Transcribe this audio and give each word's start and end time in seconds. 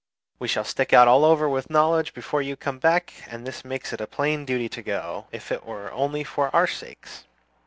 We 0.39 0.47
shall 0.47 0.63
stick 0.63 0.93
out 0.93 1.07
all 1.07 1.23
over 1.23 1.47
with 1.47 1.69
knowledge 1.69 2.15
before 2.15 2.41
you 2.41 2.55
come 2.55 2.79
back; 2.79 3.13
and 3.27 3.45
this 3.45 3.63
makes 3.63 3.93
it 3.93 4.01
a 4.01 4.07
plain 4.07 4.45
duty 4.45 4.67
to 4.67 4.81
go, 4.81 5.27
if 5.31 5.51
it 5.51 5.63
were 5.63 5.91
only 5.91 6.23
for 6.23 6.49
our 6.55 6.65
sakes." 6.65 7.25